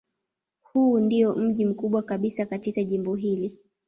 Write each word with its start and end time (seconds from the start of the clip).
Huu 0.61 0.99
ndiyo 0.99 1.35
mji 1.35 1.65
mkubwa 1.65 2.03
kabisa 2.03 2.45
katika 2.45 2.83
jimbo 2.83 3.15
hili. 3.15 3.57